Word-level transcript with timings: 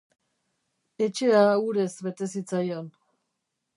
Etxea 1.07 1.43
urez 1.67 1.91
bete 2.07 2.31
zitzaion. 2.37 2.89